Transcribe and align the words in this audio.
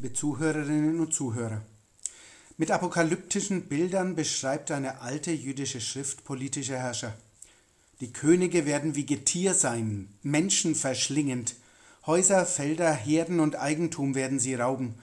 liebe 0.00 0.14
Zuhörerinnen 0.14 0.98
und 0.98 1.12
Zuhörer. 1.12 1.60
Mit 2.56 2.70
apokalyptischen 2.70 3.68
Bildern 3.68 4.14
beschreibt 4.14 4.70
eine 4.70 5.02
alte 5.02 5.30
jüdische 5.30 5.82
Schrift 5.82 6.24
politische 6.24 6.78
Herrscher. 6.78 7.14
Die 8.00 8.10
Könige 8.10 8.64
werden 8.64 8.94
wie 8.94 9.04
Getier 9.04 9.52
sein, 9.52 10.08
Menschen 10.22 10.74
verschlingend. 10.74 11.54
Häuser, 12.06 12.46
Felder, 12.46 12.94
Herden 12.94 13.40
und 13.40 13.56
Eigentum 13.56 14.14
werden 14.14 14.38
sie 14.38 14.54
rauben. 14.54 14.94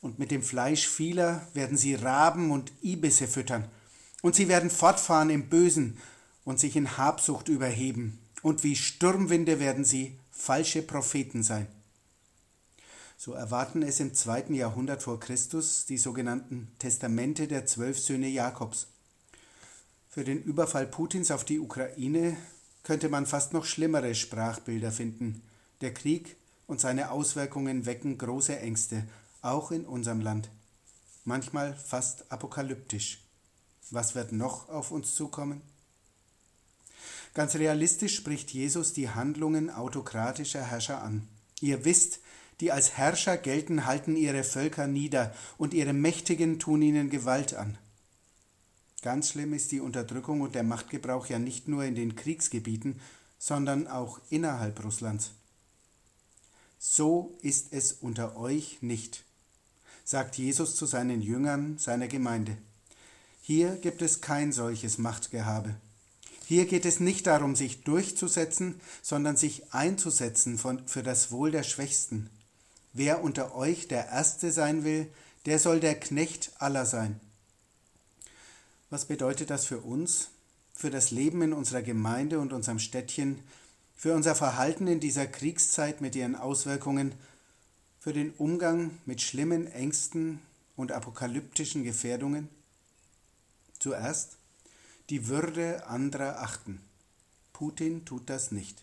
Und 0.00 0.20
mit 0.20 0.30
dem 0.30 0.44
Fleisch 0.44 0.86
vieler 0.86 1.44
werden 1.52 1.76
sie 1.76 1.96
Raben 1.96 2.52
und 2.52 2.70
Ibisse 2.82 3.26
füttern. 3.26 3.64
Und 4.22 4.36
sie 4.36 4.46
werden 4.46 4.70
fortfahren 4.70 5.30
im 5.30 5.48
Bösen 5.48 5.98
und 6.44 6.60
sich 6.60 6.76
in 6.76 6.96
Habsucht 6.96 7.48
überheben. 7.48 8.20
Und 8.42 8.62
wie 8.62 8.76
Sturmwinde 8.76 9.58
werden 9.58 9.84
sie 9.84 10.20
falsche 10.30 10.82
Propheten 10.82 11.42
sein. 11.42 11.66
So 13.16 13.32
erwarten 13.32 13.82
es 13.82 13.98
im 13.98 14.14
zweiten 14.14 14.54
Jahrhundert 14.54 15.02
vor 15.02 15.18
Christus 15.18 15.86
die 15.86 15.96
sogenannten 15.96 16.68
Testamente 16.78 17.48
der 17.48 17.64
zwölf 17.64 17.98
Söhne 17.98 18.28
Jakobs. 18.28 18.88
Für 20.08 20.22
den 20.22 20.42
Überfall 20.42 20.86
Putins 20.86 21.30
auf 21.30 21.44
die 21.44 21.58
Ukraine 21.58 22.36
könnte 22.82 23.08
man 23.08 23.26
fast 23.26 23.52
noch 23.52 23.64
schlimmere 23.64 24.14
Sprachbilder 24.14 24.92
finden. 24.92 25.42
Der 25.80 25.92
Krieg 25.92 26.36
und 26.66 26.80
seine 26.80 27.10
Auswirkungen 27.10 27.86
wecken 27.86 28.18
große 28.18 28.58
Ängste, 28.58 29.04
auch 29.42 29.70
in 29.70 29.84
unserem 29.84 30.20
Land. 30.20 30.50
Manchmal 31.24 31.74
fast 31.74 32.30
apokalyptisch. 32.30 33.22
Was 33.90 34.14
wird 34.14 34.32
noch 34.32 34.68
auf 34.68 34.90
uns 34.90 35.14
zukommen? 35.14 35.62
Ganz 37.34 37.54
realistisch 37.54 38.16
spricht 38.16 38.50
Jesus 38.50 38.92
die 38.92 39.10
Handlungen 39.10 39.70
autokratischer 39.70 40.62
Herrscher 40.62 41.02
an. 41.02 41.28
Ihr 41.60 41.84
wisst, 41.84 42.20
die 42.60 42.72
als 42.72 42.92
Herrscher 42.96 43.36
gelten, 43.36 43.86
halten 43.86 44.16
ihre 44.16 44.44
Völker 44.44 44.86
nieder 44.86 45.34
und 45.58 45.74
ihre 45.74 45.92
Mächtigen 45.92 46.58
tun 46.58 46.82
ihnen 46.82 47.10
Gewalt 47.10 47.54
an. 47.54 47.78
Ganz 49.02 49.30
schlimm 49.30 49.52
ist 49.52 49.72
die 49.72 49.80
Unterdrückung 49.80 50.40
und 50.40 50.54
der 50.54 50.62
Machtgebrauch 50.62 51.26
ja 51.26 51.38
nicht 51.38 51.68
nur 51.68 51.84
in 51.84 51.94
den 51.94 52.16
Kriegsgebieten, 52.16 53.00
sondern 53.38 53.86
auch 53.86 54.20
innerhalb 54.30 54.82
Russlands. 54.82 55.32
So 56.78 57.36
ist 57.42 57.72
es 57.72 57.92
unter 57.92 58.36
euch 58.36 58.78
nicht, 58.80 59.24
sagt 60.04 60.36
Jesus 60.38 60.76
zu 60.76 60.86
seinen 60.86 61.22
Jüngern, 61.22 61.78
seiner 61.78 62.08
Gemeinde. 62.08 62.56
Hier 63.42 63.76
gibt 63.76 64.02
es 64.02 64.20
kein 64.20 64.52
solches 64.52 64.98
Machtgehabe. 64.98 65.76
Hier 66.46 66.66
geht 66.66 66.86
es 66.86 67.00
nicht 67.00 67.26
darum, 67.26 67.56
sich 67.56 67.82
durchzusetzen, 67.82 68.80
sondern 69.02 69.36
sich 69.36 69.72
einzusetzen 69.72 70.58
von, 70.58 70.86
für 70.86 71.02
das 71.02 71.32
Wohl 71.32 71.50
der 71.50 71.64
Schwächsten, 71.64 72.30
Wer 72.98 73.22
unter 73.22 73.54
euch 73.54 73.88
der 73.88 74.08
Erste 74.08 74.50
sein 74.50 74.82
will, 74.82 75.12
der 75.44 75.58
soll 75.58 75.80
der 75.80 76.00
Knecht 76.00 76.52
aller 76.56 76.86
sein. 76.86 77.20
Was 78.88 79.04
bedeutet 79.04 79.50
das 79.50 79.66
für 79.66 79.80
uns, 79.80 80.28
für 80.72 80.88
das 80.88 81.10
Leben 81.10 81.42
in 81.42 81.52
unserer 81.52 81.82
Gemeinde 81.82 82.38
und 82.40 82.54
unserem 82.54 82.78
Städtchen, 82.78 83.42
für 83.94 84.14
unser 84.14 84.34
Verhalten 84.34 84.86
in 84.86 84.98
dieser 84.98 85.26
Kriegszeit 85.26 86.00
mit 86.00 86.16
ihren 86.16 86.36
Auswirkungen, 86.36 87.14
für 88.00 88.14
den 88.14 88.30
Umgang 88.30 88.92
mit 89.04 89.20
schlimmen 89.20 89.70
Ängsten 89.70 90.40
und 90.74 90.90
apokalyptischen 90.90 91.84
Gefährdungen? 91.84 92.48
Zuerst 93.78 94.38
die 95.10 95.28
Würde 95.28 95.86
anderer 95.86 96.40
achten. 96.40 96.80
Putin 97.52 98.06
tut 98.06 98.30
das 98.30 98.52
nicht. 98.52 98.82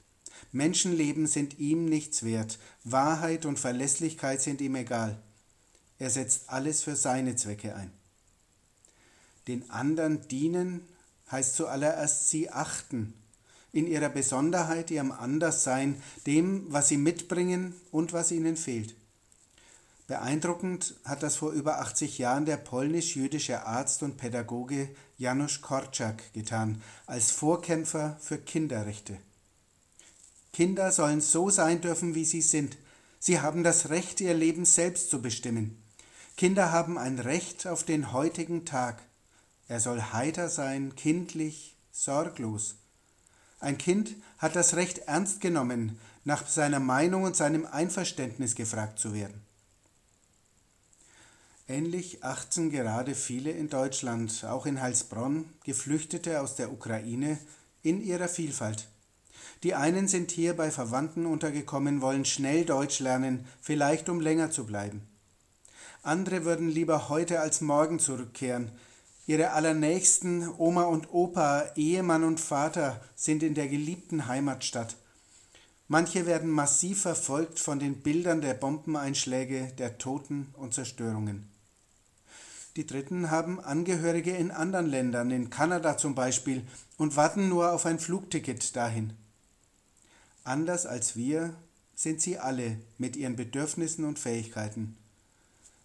Menschenleben 0.51 1.27
sind 1.27 1.59
ihm 1.59 1.85
nichts 1.85 2.23
wert, 2.23 2.59
Wahrheit 2.83 3.45
und 3.45 3.59
Verlässlichkeit 3.59 4.41
sind 4.41 4.61
ihm 4.61 4.75
egal. 4.75 5.21
Er 5.99 6.09
setzt 6.09 6.49
alles 6.49 6.83
für 6.83 6.95
seine 6.95 7.35
Zwecke 7.35 7.75
ein. 7.75 7.91
Den 9.47 9.69
anderen 9.69 10.27
dienen 10.27 10.81
heißt 11.31 11.55
zuallererst 11.55 12.29
sie 12.29 12.49
achten, 12.49 13.13
in 13.71 13.87
ihrer 13.87 14.09
Besonderheit, 14.09 14.91
ihrem 14.91 15.11
Anderssein, 15.11 16.01
dem, 16.27 16.71
was 16.71 16.87
sie 16.87 16.97
mitbringen 16.97 17.73
und 17.91 18.13
was 18.13 18.31
ihnen 18.31 18.55
fehlt. 18.55 18.95
Beeindruckend 20.07 20.95
hat 21.05 21.23
das 21.23 21.37
vor 21.37 21.51
über 21.51 21.79
80 21.79 22.17
Jahren 22.17 22.45
der 22.45 22.57
polnisch-jüdische 22.57 23.65
Arzt 23.65 24.03
und 24.03 24.17
Pädagoge 24.17 24.89
Janusz 25.17 25.61
Korczak 25.61 26.33
getan, 26.33 26.81
als 27.07 27.31
Vorkämpfer 27.31 28.17
für 28.19 28.37
Kinderrechte. 28.37 29.17
Kinder 30.53 30.91
sollen 30.91 31.19
so 31.19 31.49
sein 31.49 31.81
dürfen, 31.81 32.13
wie 32.13 32.25
sie 32.25 32.43
sind. 32.43 32.77
Sie 33.19 33.41
haben 33.41 33.63
das 33.63 33.89
Recht, 33.89 34.21
ihr 34.21 34.35
Leben 34.35 34.65
selbst 34.65 35.09
zu 35.09 35.21
bestimmen. 35.21 35.81
Kinder 36.37 36.71
haben 36.71 36.97
ein 36.97 37.19
Recht 37.19 37.67
auf 37.67 37.83
den 37.83 38.13
heutigen 38.13 38.63
Tag. 38.63 39.01
Er 39.67 39.79
soll 39.79 39.99
heiter 39.99 40.49
sein, 40.49 40.95
kindlich, 40.95 41.75
sorglos. 41.91 42.75
Ein 43.59 43.77
Kind 43.77 44.15
hat 44.37 44.55
das 44.55 44.75
Recht 44.75 44.99
ernst 44.99 45.41
genommen, 45.41 45.99
nach 46.23 46.47
seiner 46.47 46.79
Meinung 46.79 47.23
und 47.23 47.35
seinem 47.35 47.65
Einverständnis 47.65 48.55
gefragt 48.55 48.99
zu 48.99 49.13
werden. 49.13 49.41
Ähnlich 51.67 52.23
achten 52.23 52.69
gerade 52.69 53.15
viele 53.15 53.51
in 53.51 53.69
Deutschland, 53.69 54.43
auch 54.43 54.65
in 54.65 54.81
Heilsbronn, 54.81 55.45
Geflüchtete 55.63 56.41
aus 56.41 56.55
der 56.55 56.71
Ukraine 56.71 57.39
in 57.81 58.03
ihrer 58.03 58.27
Vielfalt. 58.27 58.87
Die 59.63 59.75
einen 59.75 60.07
sind 60.07 60.31
hier 60.31 60.55
bei 60.55 60.71
Verwandten 60.71 61.25
untergekommen, 61.25 62.01
wollen 62.01 62.25
schnell 62.25 62.65
Deutsch 62.65 62.99
lernen, 62.99 63.45
vielleicht 63.61 64.09
um 64.09 64.19
länger 64.19 64.51
zu 64.51 64.65
bleiben. 64.65 65.01
Andere 66.01 66.43
würden 66.43 66.69
lieber 66.69 67.09
heute 67.09 67.39
als 67.39 67.61
morgen 67.61 67.99
zurückkehren. 67.99 68.71
Ihre 69.25 69.51
allernächsten 69.51 70.49
Oma 70.57 70.83
und 70.83 71.13
Opa, 71.13 71.63
Ehemann 71.77 72.25
und 72.25 72.41
Vater 72.41 72.99
sind 73.15 73.41
in 73.41 73.53
der 73.53 73.69
geliebten 73.69 74.27
Heimatstadt. 74.27 74.97
Manche 75.87 76.25
werden 76.25 76.49
massiv 76.49 77.03
verfolgt 77.03 77.59
von 77.59 77.79
den 77.79 78.01
Bildern 78.01 78.41
der 78.41 78.53
Bombeneinschläge, 78.53 79.71
der 79.77 79.97
Toten 79.97 80.53
und 80.57 80.73
Zerstörungen. 80.73 81.49
Die 82.75 82.87
Dritten 82.87 83.29
haben 83.29 83.59
Angehörige 83.59 84.35
in 84.35 84.49
anderen 84.49 84.87
Ländern, 84.89 85.29
in 85.29 85.49
Kanada 85.51 85.95
zum 85.95 86.15
Beispiel, 86.15 86.65
und 86.97 87.15
warten 87.15 87.47
nur 87.47 87.71
auf 87.71 87.85
ein 87.85 87.99
Flugticket 87.99 88.75
dahin. 88.75 89.13
Anders 90.43 90.85
als 90.85 91.15
wir 91.15 91.55
sind 91.95 92.21
sie 92.21 92.37
alle 92.37 92.77
mit 92.97 93.15
ihren 93.15 93.35
Bedürfnissen 93.35 94.03
und 94.03 94.19
Fähigkeiten. 94.19 94.97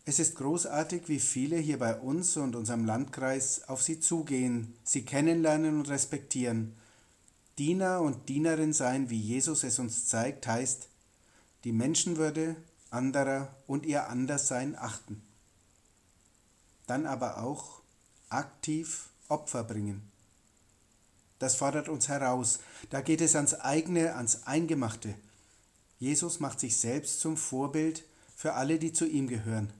Es 0.05 0.19
ist 0.19 0.37
großartig, 0.37 1.03
wie 1.09 1.21
viele 1.21 1.59
hier 1.59 1.79
bei 1.79 1.95
uns 1.95 2.37
und 2.37 2.57
unserem 2.57 2.85
Landkreis 2.85 3.69
auf 3.69 3.83
sie 3.83 4.01
zugehen, 4.01 4.75
sie 4.83 5.05
kennenlernen 5.05 5.79
und 5.79 5.89
respektieren. 5.89 6.75
Diener 7.59 8.01
und 8.01 8.29
Dienerin 8.29 8.73
sein, 8.73 9.11
wie 9.11 9.21
Jesus 9.21 9.65
es 9.65 9.79
uns 9.79 10.07
zeigt, 10.07 10.47
heißt, 10.47 10.89
die 11.65 11.73
Menschenwürde 11.73 12.57
anderer 12.91 13.55
und 13.67 13.85
ihr 13.85 14.09
Anderssein 14.09 14.77
achten. 14.77 15.23
Dann 16.87 17.05
aber 17.05 17.43
auch 17.43 17.83
aktiv 18.31 19.11
Opfer 19.29 19.63
bringen. 19.63 20.11
Das 21.39 21.55
fordert 21.55 21.89
uns 21.89 22.09
heraus. 22.09 22.61
Da 22.91 23.01
geht 23.01 23.21
es 23.21 23.37
ans 23.37 23.55
eigene, 23.55 24.15
ans 24.15 24.47
Eingemachte. 24.47 25.15
Jesus 25.99 26.41
macht 26.41 26.61
sich 26.61 26.77
selbst 26.77 27.21
zum 27.21 27.37
Vorbild 27.37 28.05
für 28.37 28.55
alle, 28.55 28.79
die 28.79 28.93
zu 28.93 29.07
ihm 29.07 29.29
gehören. 29.29 29.73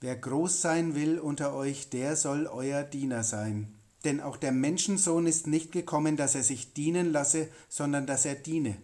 Wer 0.00 0.16
groß 0.16 0.60
sein 0.60 0.94
will 0.94 1.18
unter 1.18 1.54
euch, 1.54 1.88
der 1.88 2.16
soll 2.16 2.46
euer 2.46 2.82
Diener 2.82 3.24
sein. 3.24 3.74
Denn 4.04 4.20
auch 4.20 4.36
der 4.36 4.52
Menschensohn 4.52 5.26
ist 5.26 5.46
nicht 5.46 5.72
gekommen, 5.72 6.18
dass 6.18 6.34
er 6.34 6.42
sich 6.42 6.74
dienen 6.74 7.10
lasse, 7.10 7.48
sondern 7.70 8.06
dass 8.06 8.26
er 8.26 8.34
diene. 8.34 8.76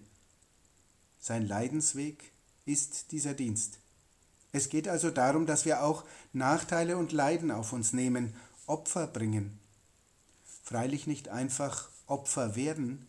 Sein 1.19 1.46
Leidensweg 1.46 2.32
ist 2.64 3.12
dieser 3.12 3.35
Dienst. 3.35 3.79
Es 4.52 4.70
geht 4.70 4.88
also 4.88 5.11
darum, 5.11 5.44
dass 5.44 5.67
wir 5.67 5.82
auch 5.82 6.05
Nachteile 6.32 6.96
und 6.96 7.12
Leiden 7.12 7.50
auf 7.50 7.75
uns 7.75 7.93
nehmen, 7.93 8.35
Opfer 8.67 9.06
bringen, 9.06 9.60
freilich 10.70 11.08
nicht 11.08 11.28
einfach 11.28 11.88
Opfer 12.06 12.55
werden, 12.55 13.05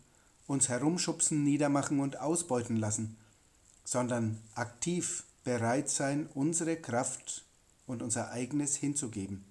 uns 0.48 0.68
herumschubsen, 0.68 1.44
niedermachen 1.44 2.00
und 2.00 2.20
ausbeuten 2.20 2.76
lassen, 2.76 3.18
sondern 3.84 4.42
aktiv 4.56 5.26
bereit 5.44 5.88
sein, 5.88 6.28
unsere 6.34 6.76
Kraft 6.76 7.46
und 7.86 8.02
unser 8.02 8.32
eigenes 8.32 8.76
hinzugeben. 8.76 9.46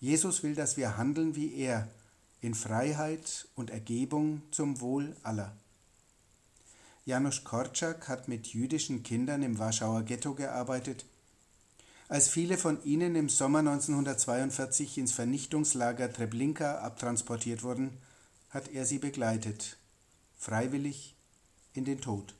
Jesus 0.00 0.42
will, 0.42 0.56
dass 0.56 0.76
wir 0.76 0.96
handeln 0.96 1.36
wie 1.36 1.54
er, 1.54 1.86
in 2.40 2.54
Freiheit 2.54 3.46
und 3.54 3.70
Ergebung 3.70 4.42
zum 4.50 4.80
Wohl 4.80 5.14
aller. 5.22 5.52
Janusz 7.04 7.44
Korczak 7.44 8.08
hat 8.08 8.26
mit 8.26 8.48
jüdischen 8.48 9.04
Kindern 9.04 9.44
im 9.44 9.60
Warschauer 9.60 10.02
Ghetto 10.02 10.34
gearbeitet 10.34 11.04
als 12.12 12.28
viele 12.28 12.58
von 12.58 12.84
ihnen 12.84 13.16
im 13.16 13.30
Sommer 13.30 13.60
1942 13.60 14.98
ins 14.98 15.12
Vernichtungslager 15.12 16.12
Treblinka 16.12 16.80
abtransportiert 16.80 17.62
wurden, 17.62 17.96
hat 18.50 18.68
er 18.68 18.84
sie 18.84 18.98
begleitet, 18.98 19.78
freiwillig 20.36 21.16
in 21.72 21.86
den 21.86 22.02
Tod. 22.02 22.34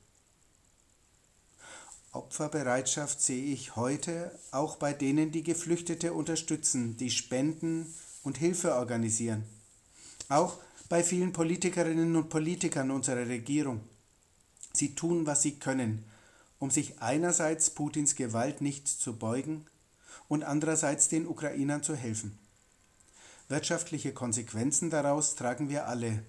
Opferbereitschaft 2.12 3.22
sehe 3.22 3.46
ich 3.46 3.74
heute 3.74 4.38
auch 4.50 4.76
bei 4.76 4.92
denen, 4.92 5.32
die 5.32 5.42
Geflüchtete 5.42 6.12
unterstützen, 6.12 6.98
die 6.98 7.10
spenden 7.10 7.94
und 8.24 8.36
Hilfe 8.36 8.74
organisieren. 8.74 9.42
Auch 10.28 10.58
bei 10.90 11.02
vielen 11.02 11.32
Politikerinnen 11.32 12.14
und 12.14 12.28
Politikern 12.28 12.90
unserer 12.90 13.26
Regierung. 13.26 13.80
Sie 14.74 14.94
tun, 14.94 15.24
was 15.24 15.40
sie 15.40 15.52
können, 15.52 16.04
um 16.62 16.70
sich 16.70 17.02
einerseits 17.02 17.70
Putins 17.70 18.14
Gewalt 18.14 18.60
nicht 18.60 18.86
zu 18.86 19.16
beugen 19.16 19.66
und 20.28 20.44
andererseits 20.44 21.08
den 21.08 21.26
Ukrainern 21.26 21.82
zu 21.82 21.96
helfen. 21.96 22.38
Wirtschaftliche 23.48 24.12
Konsequenzen 24.12 24.88
daraus 24.88 25.34
tragen 25.34 25.68
wir 25.70 25.88
alle, 25.88 26.22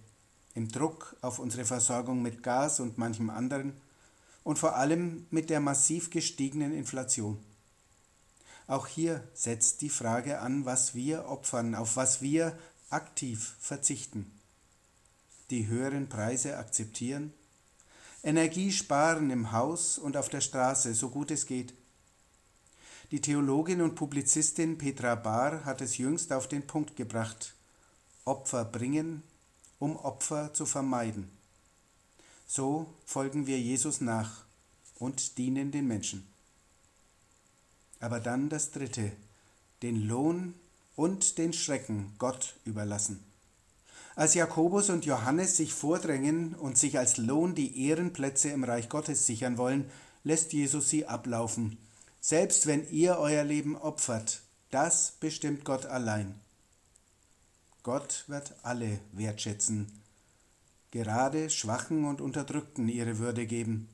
im 0.56 0.70
Druck 0.70 1.16
auf 1.22 1.38
unsere 1.38 1.66
Versorgung 1.66 2.24
mit 2.24 2.42
Gas 2.42 2.80
und 2.80 2.98
manchem 2.98 3.30
anderen 3.30 3.80
und 4.44 4.58
vor 4.58 4.76
allem 4.76 5.28
mit 5.30 5.52
der 5.52 5.60
massiv 5.60 6.10
gestiegenen 6.10 6.74
Inflation. 6.74 7.38
Auch 8.66 8.88
hier 8.88 9.24
setzt 9.36 9.82
die 9.82 9.90
Frage 9.92 10.40
an, 10.40 10.66
was 10.66 10.96
wir 10.96 11.26
opfern, 11.28 11.76
auf 11.76 11.96
was 11.96 12.24
wir 12.24 12.58
aktiv 12.90 13.56
verzichten. 13.60 14.32
Die 15.52 15.68
höheren 15.68 16.10
Preise 16.10 16.58
akzeptieren, 16.58 17.34
Energie 18.24 18.72
sparen 18.72 19.30
im 19.32 19.52
Haus 19.52 19.98
und 19.98 20.16
auf 20.16 20.30
der 20.30 20.40
Straße, 20.40 20.94
so 20.94 21.10
gut 21.10 21.30
es 21.30 21.46
geht. 21.46 21.74
Die 23.12 23.20
Theologin 23.20 23.82
und 23.82 23.96
Publizistin 23.96 24.78
Petra 24.78 25.16
Bahr 25.16 25.66
hat 25.66 25.82
es 25.82 25.98
jüngst 25.98 26.32
auf 26.32 26.48
den 26.48 26.66
Punkt 26.66 26.96
gebracht. 26.96 27.54
Opfer 28.24 28.64
bringen, 28.64 29.22
um 29.78 29.98
Opfer 29.98 30.54
zu 30.54 30.66
vermeiden. 30.66 31.30
So 32.48 32.94
folgen 33.06 33.46
wir 33.46 33.60
Jesus 33.60 34.00
nach 34.00 34.46
und 35.00 35.38
dienen 35.38 35.72
den 35.72 35.88
Menschen. 35.88 36.26
Aber 38.00 38.22
dann 38.22 38.48
das 38.48 38.72
Dritte, 38.72 39.12
den 39.82 40.08
Lohn 40.08 40.54
und 40.96 41.38
den 41.38 41.52
Schrecken 41.52 42.14
Gott 42.20 42.56
überlassen. 42.64 43.33
Als 44.16 44.36
Jakobus 44.36 44.90
und 44.90 45.06
Johannes 45.06 45.58
sich 45.58 45.74
vordrängen 45.74 46.54
und 46.54 46.78
sich 46.78 47.00
als 47.00 47.18
Lohn 47.18 47.56
die 47.56 47.88
Ehrenplätze 47.88 48.50
im 48.50 48.64
Reich 48.64 48.90
Gottes 48.90 49.26
sichern 49.26 49.58
wollen, 49.58 49.90
lässt 50.24 50.54
Jesus 50.54 50.90
sie 50.90 51.08
ablaufen. 51.08 51.78
Selbst 52.22 52.68
wenn 52.68 52.88
ihr 52.90 53.18
euer 53.18 53.44
Leben 53.44 53.76
opfert, 53.76 54.42
das 54.70 55.14
bestimmt 55.20 55.66
Gott 55.66 55.86
allein. 55.86 56.36
Gott 57.82 58.24
wird 58.28 58.54
alle 58.64 59.00
wertschätzen, 59.12 59.92
gerade 60.92 61.50
Schwachen 61.50 62.06
und 62.06 62.22
Unterdrückten 62.22 62.88
ihre 62.88 63.18
Würde 63.18 63.46
geben. 63.46 63.90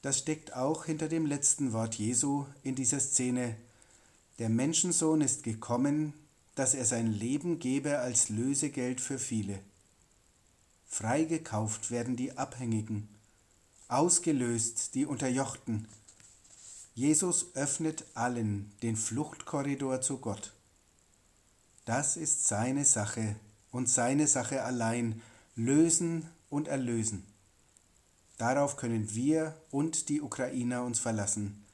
Das 0.00 0.18
steckt 0.18 0.56
auch 0.56 0.86
hinter 0.86 1.08
dem 1.08 1.26
letzten 1.26 1.72
Wort 1.72 1.96
Jesu 1.96 2.46
in 2.62 2.74
dieser 2.74 2.98
Szene. 2.98 3.56
Der 4.38 4.48
Menschensohn 4.48 5.20
ist 5.20 5.42
gekommen, 5.42 6.14
dass 6.54 6.74
er 6.74 6.84
sein 6.84 7.06
Leben 7.06 7.58
gebe 7.58 7.98
als 7.98 8.28
Lösegeld 8.28 9.00
für 9.00 9.18
viele. 9.18 9.58
Freigekauft 10.86 11.90
werden 11.90 12.16
die 12.16 12.36
Abhängigen, 12.36 13.08
ausgelöst 13.88 14.94
die 14.94 15.06
Unterjochten. 15.06 15.88
Jesus 16.94 17.54
öffnet 17.54 18.04
allen 18.14 18.70
den 18.82 18.96
Fluchtkorridor 18.96 20.02
zu 20.02 20.18
Gott. 20.18 20.52
Das 21.86 22.16
ist 22.16 22.46
seine 22.46 22.84
Sache 22.84 23.36
und 23.70 23.88
seine 23.88 24.26
Sache 24.26 24.62
allein, 24.62 25.22
lösen 25.56 26.28
und 26.50 26.68
erlösen. 26.68 27.24
Darauf 28.36 28.76
können 28.76 29.14
wir 29.14 29.56
und 29.70 30.08
die 30.08 30.20
Ukrainer 30.20 30.84
uns 30.84 30.98
verlassen, 30.98 31.64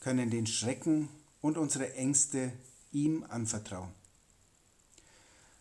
können 0.00 0.30
den 0.30 0.46
Schrecken 0.46 1.08
und 1.40 1.58
unsere 1.58 1.94
Ängste 1.94 2.52
ihm 2.92 3.24
anvertrauen. 3.28 3.90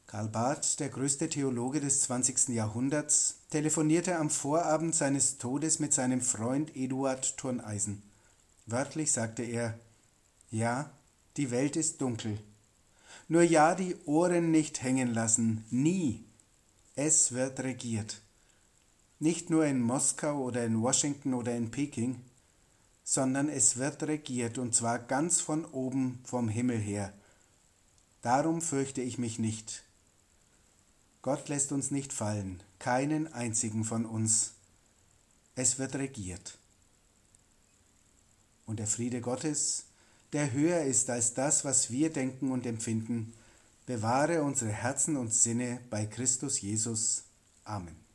Karl 0.08 0.28
Barth, 0.28 0.80
der 0.80 0.90
größte 0.90 1.30
Theologe 1.30 1.80
des 1.80 2.02
20. 2.02 2.50
Jahrhunderts, 2.50 3.38
telefonierte 3.50 4.18
am 4.18 4.30
Vorabend 4.30 4.94
seines 4.94 5.38
Todes 5.38 5.80
mit 5.80 5.94
seinem 5.94 6.22
Freund 6.22 6.76
Eduard 6.76 7.38
Turneisen. 7.38 8.04
Wörtlich 8.66 9.12
sagte 9.12 9.44
er, 9.44 9.80
ja, 10.50 10.92
die 11.38 11.50
Welt 11.50 11.78
ist 11.78 12.02
dunkel. 12.02 12.38
Nur 13.30 13.44
ja 13.44 13.74
die 13.74 13.96
Ohren 14.06 14.52
nicht 14.52 14.84
hängen 14.84 15.14
lassen, 15.14 15.64
nie 15.70 16.26
es 16.96 17.32
wird 17.32 17.62
regiert. 17.62 18.22
Nicht 19.20 19.50
nur 19.50 19.66
in 19.66 19.82
Moskau 19.82 20.44
oder 20.44 20.66
in 20.66 20.82
Washington 20.82 21.34
oder 21.34 21.56
in 21.56 21.72
Peking, 21.72 22.22
sondern 23.04 23.50
es 23.50 23.78
wird 23.78 24.04
regiert 24.04 24.58
und 24.58 24.76
zwar 24.76 25.00
ganz 25.00 25.40
von 25.42 25.66
oben 25.66 26.20
vom 26.24 26.50
Himmel 26.50 26.78
her. 26.78 27.14
Darum 28.22 28.62
fürchte 28.62 29.02
ich 29.02 29.18
mich 29.18 29.40
nicht. 29.40 29.84
Gott 31.22 31.50
lässt 31.50 31.72
uns 31.72 31.92
nicht 31.92 32.14
fallen, 32.14 32.62
keinen 32.80 33.32
einzigen 33.32 33.84
von 33.84 34.06
uns. 34.06 34.54
Es 35.56 35.80
wird 35.80 35.96
regiert. 35.96 36.58
Und 38.66 38.78
der 38.80 38.88
Friede 38.88 39.22
Gottes, 39.22 39.86
der 40.34 40.52
höher 40.52 40.84
ist 40.84 41.10
als 41.10 41.34
das, 41.34 41.66
was 41.66 41.92
wir 41.92 42.12
denken 42.12 42.52
und 42.52 42.66
empfinden, 42.66 43.34
bewahre 43.86 44.44
unsere 44.44 44.72
Herzen 44.72 45.18
und 45.18 45.34
Sinne 45.34 45.80
bei 45.90 46.06
Christus 46.06 46.62
Jesus. 46.62 47.24
Amen. 47.66 48.11